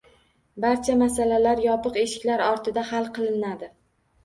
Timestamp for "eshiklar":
2.05-2.45